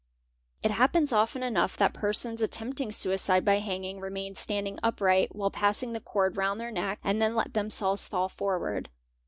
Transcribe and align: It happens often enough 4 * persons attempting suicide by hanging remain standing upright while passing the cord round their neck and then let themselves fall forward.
It 0.63 0.71
happens 0.71 1.13
often 1.13 1.43
enough 1.43 1.73
4 1.75 1.89
* 1.89 1.89
persons 1.89 2.41
attempting 2.41 2.91
suicide 2.91 3.45
by 3.45 3.59
hanging 3.59 3.99
remain 3.99 4.33
standing 4.33 4.79
upright 4.81 5.35
while 5.35 5.51
passing 5.51 5.93
the 5.93 5.99
cord 5.99 6.37
round 6.37 6.59
their 6.59 6.71
neck 6.71 6.97
and 7.03 7.21
then 7.21 7.35
let 7.35 7.53
themselves 7.53 8.07
fall 8.07 8.27
forward. 8.27 8.89